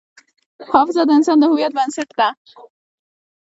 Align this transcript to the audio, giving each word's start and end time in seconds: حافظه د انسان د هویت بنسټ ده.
حافظه 0.71 1.01
د 1.07 1.09
انسان 1.17 1.37
د 1.39 1.43
هویت 1.51 1.71
بنسټ 1.77 2.09
ده. 2.19 2.29